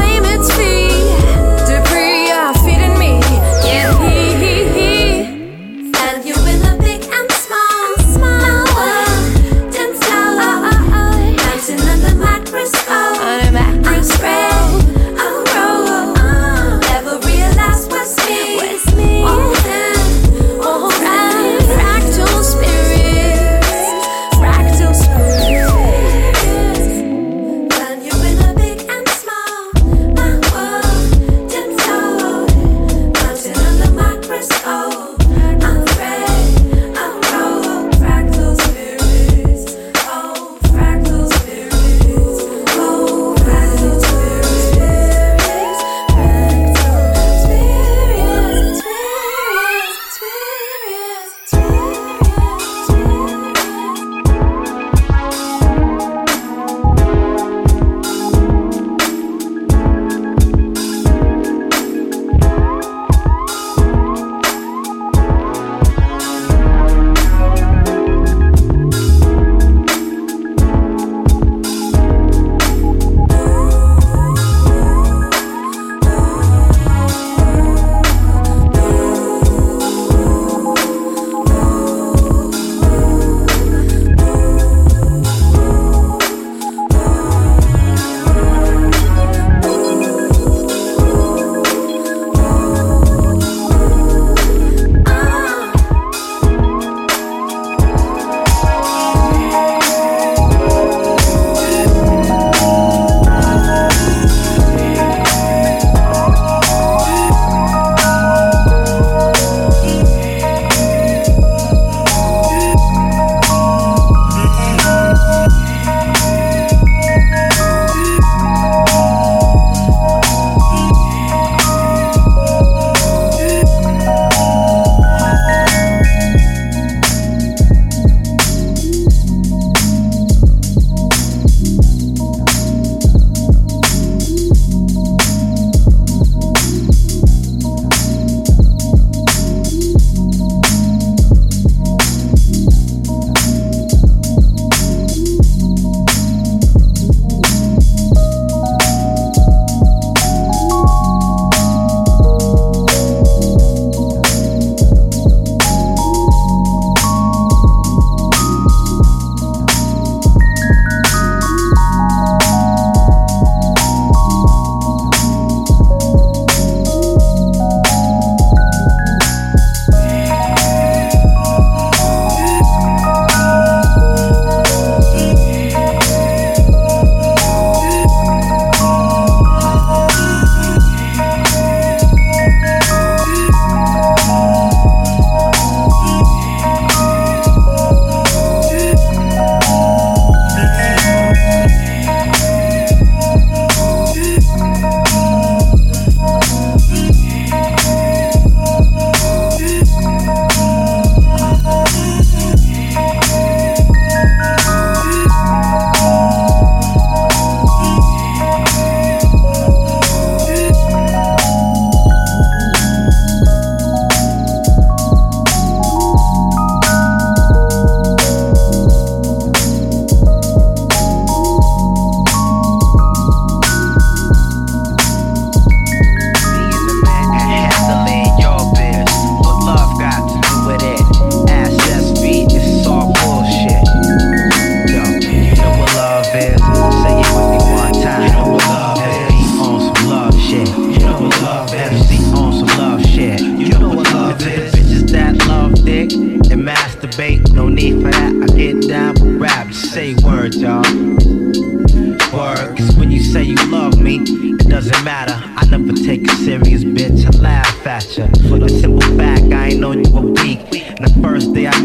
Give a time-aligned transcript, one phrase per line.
[0.00, 0.79] claim it's me.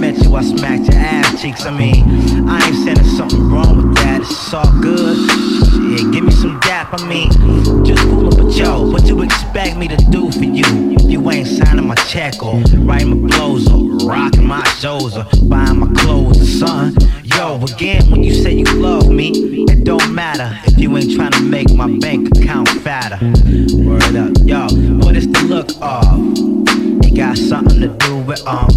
[0.06, 1.66] Met you, I smacked your ass cheeks.
[1.66, 5.18] I mean, I ain't saying there's something wrong with that, it's all good.
[5.90, 7.30] Yeah, give me some dap, I mean,
[7.84, 10.98] just coolin', but yo, what you expect me to do for you?
[11.08, 12.60] You ain't signing my check or
[12.90, 17.10] writing my blows or rocking my shows or buying my clothes or something.
[17.24, 19.32] Yo, again, when you say you love me,
[19.72, 23.18] it don't matter if you ain't trying to make my bank account fatter.
[23.74, 24.68] Word up, yo,
[25.04, 26.66] what is the look of?
[27.06, 28.68] It got something to do with um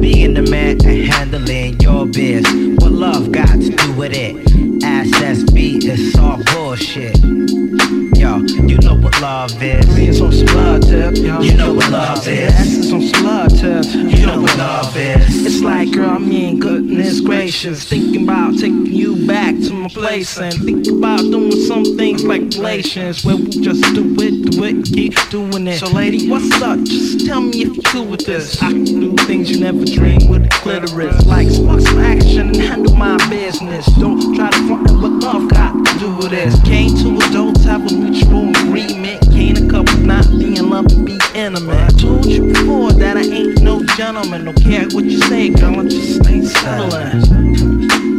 [0.00, 2.44] being the man and handling your biz.
[2.78, 4.36] What love got to do with it?
[4.82, 8.07] SSB, it's all bullshit.
[8.28, 9.86] Yo, you know what love is.
[9.96, 11.40] It's on some blood tip, yo.
[11.40, 12.78] You know what love is.
[12.78, 13.52] It's on some blood.
[13.52, 15.46] You know what love is.
[15.46, 17.88] It's like, girl, I mean, goodness gracious.
[17.88, 22.42] Thinking about taking you back to my place and think about doing some things like
[22.42, 25.78] relations where we just do it, do it, keep doing it.
[25.78, 26.80] So, lady, what's up?
[26.80, 28.62] Just tell me if you're cool with this.
[28.62, 31.24] I can do things you never dreamed with the clitoris.
[31.24, 33.86] Like, spark some action and handle my business.
[33.98, 36.60] Don't try to front what love got to do with this.
[36.64, 39.20] Came to adults, have a mutual agreement.
[39.30, 41.76] Can't a couple not be in love and be intimate.
[41.76, 44.46] I told you before that I ain't no gentleman.
[44.46, 47.20] Don't care what you say, girl, I just stay settling.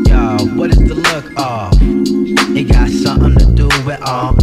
[0.05, 1.73] Yo, what is the look of?
[2.55, 4.35] It got something to do with um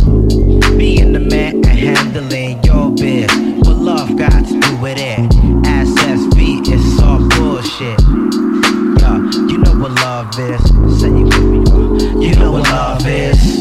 [0.77, 3.31] being the man and handling your biz.
[3.65, 5.19] What love got to do with it?
[5.63, 8.01] SSV, it's all bullshit.
[9.01, 11.01] Yo, you know what love is.
[11.01, 12.27] Say you with me.
[12.27, 13.56] You know what love is.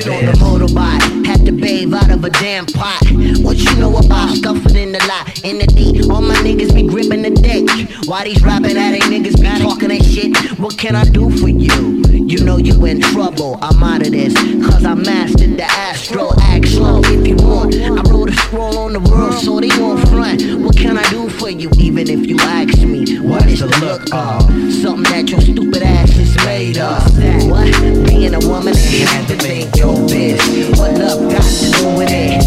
[0.00, 3.02] You know the motorbike had to bathe out of a damn pot.
[3.42, 6.00] What you know about scuffing in the lot, in the D?
[6.10, 7.68] All my niggas be gripping the dick.
[8.08, 10.58] Why these rapping at ain't niggas be talking that shit?
[10.58, 12.02] What can I do for you?
[12.08, 13.58] You know you in trouble.
[13.60, 14.32] I'm out of this,
[14.64, 16.30] cause I mastered the astro.
[16.40, 17.74] Act slow if you want.
[17.74, 18.19] I wrote
[18.50, 20.42] scroll on the world, so they won't front.
[20.60, 21.70] What can I do for you?
[21.78, 24.42] Even if you ask me, what is the look of?
[24.82, 27.00] Something that your stupid ass is made of.
[27.48, 27.70] What?
[28.08, 30.42] Being a woman and handling your biz.
[30.76, 32.42] What love got to do with it?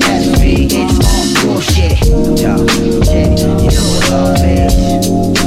[0.00, 2.00] That's me, it's all bullshit.
[2.40, 2.56] Yeah,
[3.60, 5.43] you know what love is.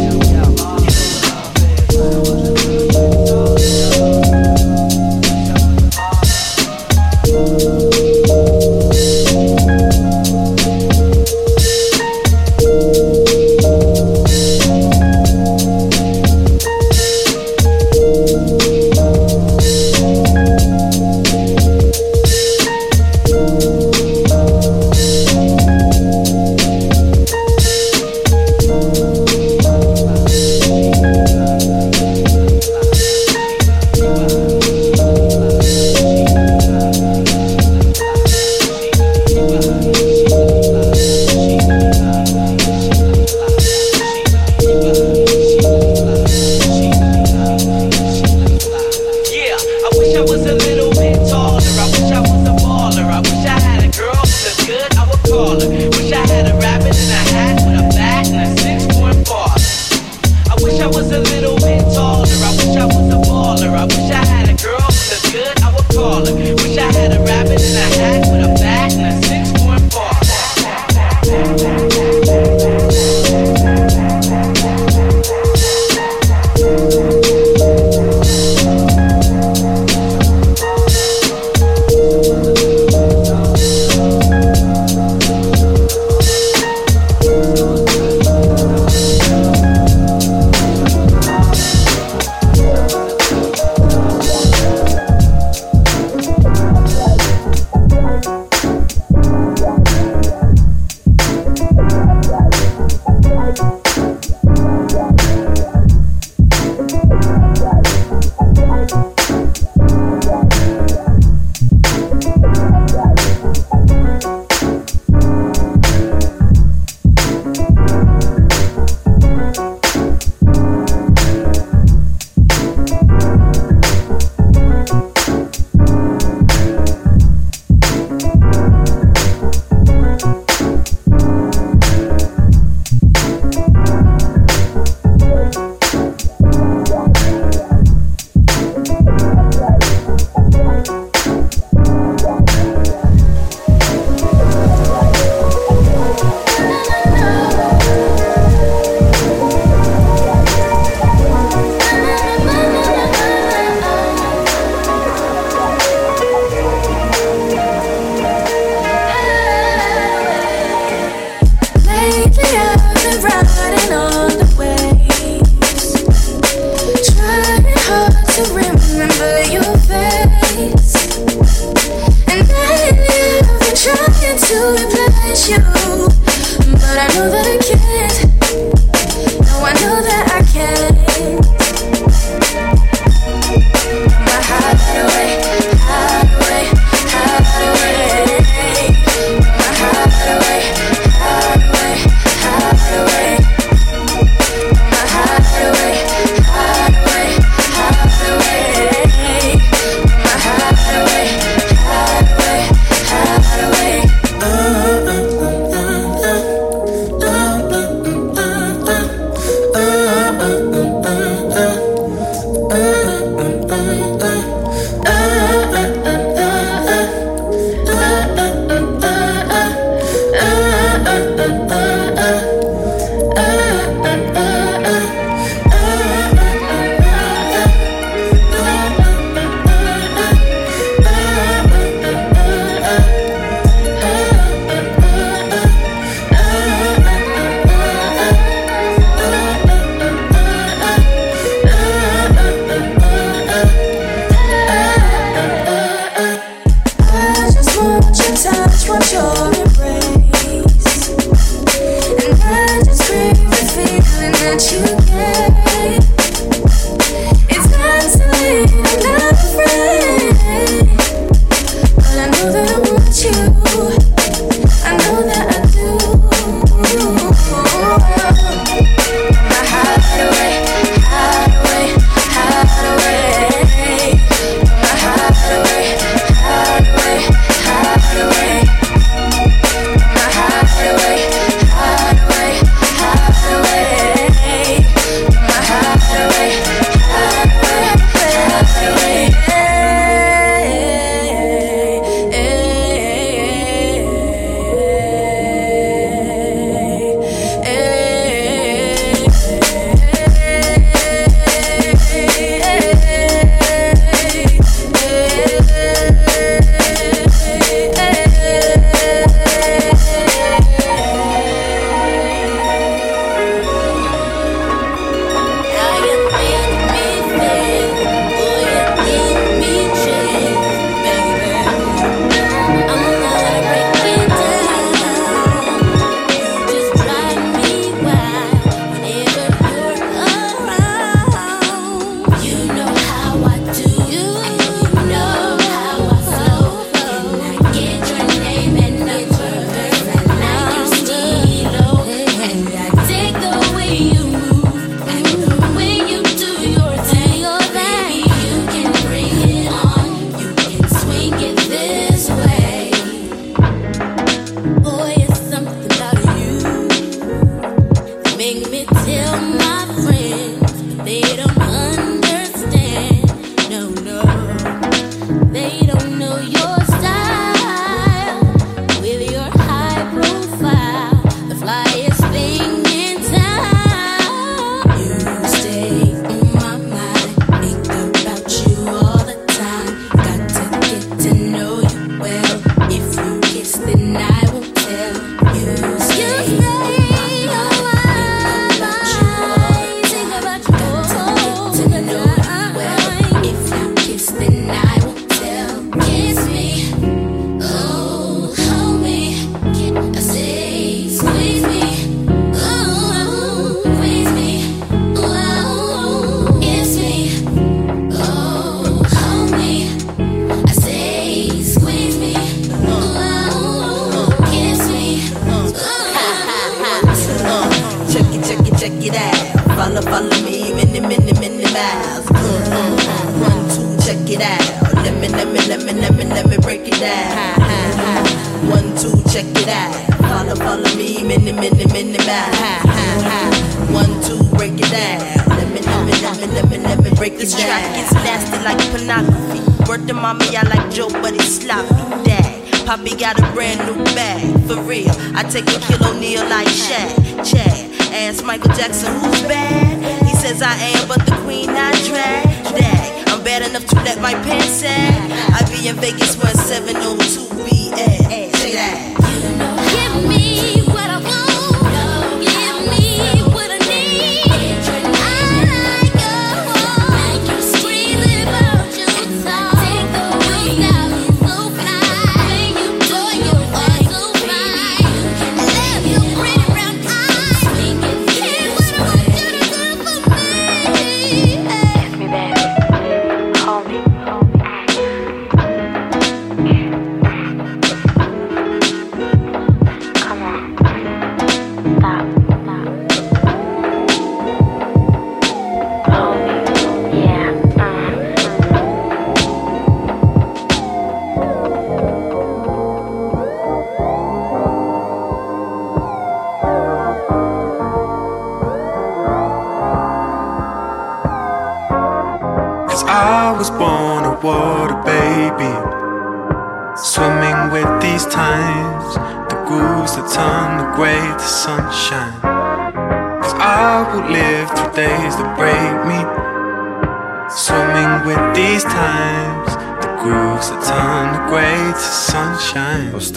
[439.98, 441.90] Word to mommy, I like Joe, but it's sloppy.
[442.24, 444.54] Dad, Poppy got a brand new bag.
[444.68, 447.46] For real, I take a kilo Neil like Shad.
[447.46, 450.24] Chad, ask Michael Jackson who's bad.
[450.26, 452.44] He says I am, but the queen I drag.
[452.76, 455.32] Dad, I'm bad enough to let my pants sag.
[455.54, 458.56] I be in Vegas when 702 be at.
[458.56, 459.17] Say that.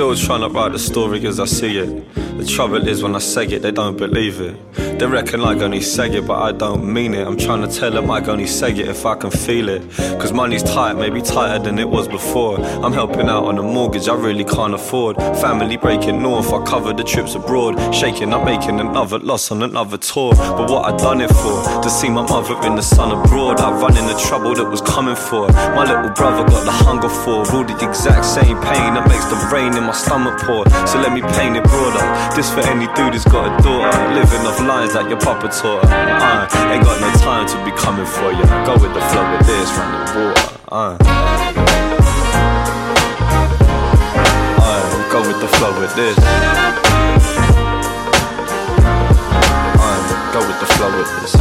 [0.00, 2.14] Still trying to write the story as I see it.
[2.38, 4.79] The trouble is when I say it, they don't believe it.
[5.00, 7.26] They reckon I only say it, but I don't mean it.
[7.26, 9.80] I'm trying to tell them I only say it if I can feel it.
[10.20, 12.60] Cause money's tight, maybe tighter than it was before.
[12.60, 15.16] I'm helping out on a mortgage I really can't afford.
[15.40, 17.94] Family breaking north, I cover the trips abroad.
[17.94, 20.34] Shaking, I'm making another loss on another tour.
[20.34, 21.80] But what I done it for?
[21.80, 23.58] To see my mother in the sun abroad.
[23.58, 25.48] I run in the trouble that was coming for.
[25.48, 27.48] My little brother got the hunger for.
[27.56, 30.68] All the exact same pain that makes the rain in my stomach pour.
[30.84, 32.04] So let me paint it broader.
[32.36, 33.96] This for any dude who's got a daughter.
[34.12, 35.84] Living off lines like your papa taught.
[35.84, 38.42] Uh, ain't got no time to be coming for you.
[38.66, 40.34] Go with the flow with this, run the water.
[40.72, 40.96] Uh.
[44.58, 46.16] Uh, go with the flow with this.
[49.78, 51.34] Uh, go with the flow with this.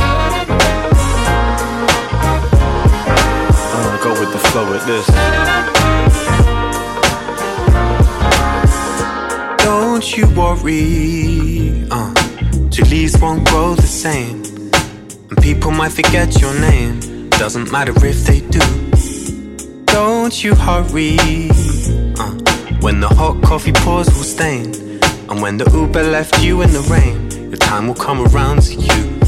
[3.73, 5.07] Uh, go with the flow with this.
[9.63, 12.13] Don't you worry, uh,
[13.21, 14.43] won't grow the same.
[15.29, 18.59] And people might forget your name, doesn't matter if they do.
[19.85, 21.17] Don't you hurry,
[22.17, 22.33] uh,
[22.79, 24.73] when the hot coffee pours will stain.
[25.29, 28.73] And when the Uber left you in the rain, your time will come around to
[28.73, 29.19] you.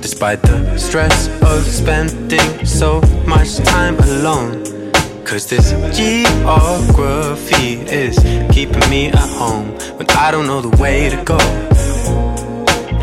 [0.00, 4.64] Despite the stress of spending so much time alone.
[5.24, 8.18] Cause this geography is
[8.52, 11.38] keeping me at home when I don't know the way to go.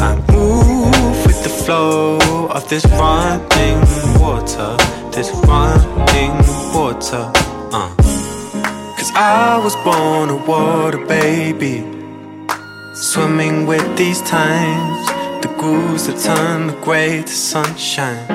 [0.02, 3.82] I move with the flow of this running
[4.20, 4.78] water,
[5.12, 6.36] this running
[6.74, 7.30] water.
[7.74, 7.94] Uh.
[8.98, 11.84] Cause I was born a water baby,
[12.94, 15.08] swimming with these times,
[15.42, 18.26] the grooves that turn the gray to sunshine.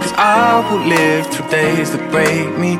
[0.00, 2.78] Cause I will live through days that break me.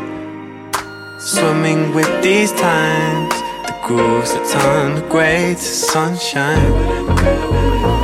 [1.20, 3.32] Swimming with these times,
[3.84, 8.03] grooves that turn the gray to sunshine.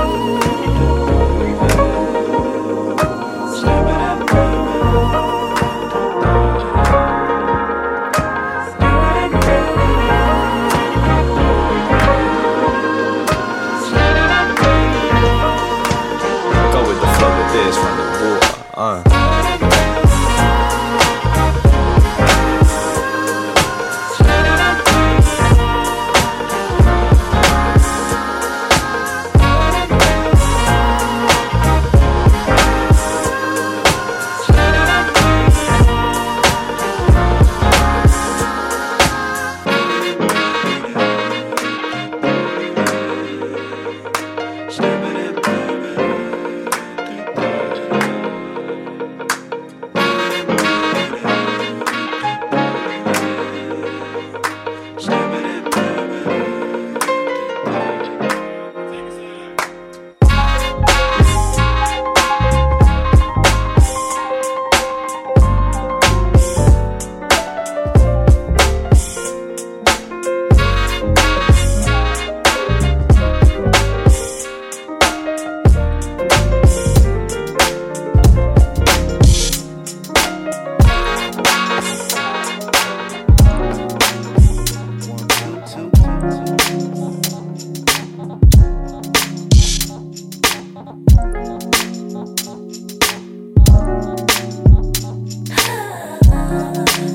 [96.51, 97.10] love.